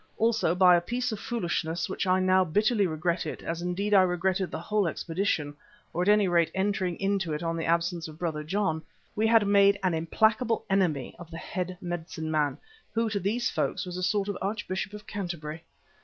[0.17, 4.49] Also by a piece of foolishness which I now bitterly regretted, as indeed I regretted
[4.49, 5.55] the whole expedition,
[5.93, 8.81] or at any rate entering on it in the absence of Brother John,
[9.15, 12.57] we had made an implacable enemy of the head medicine man,
[12.95, 15.65] who to these folk was a sort of Archbishop of Canterbury.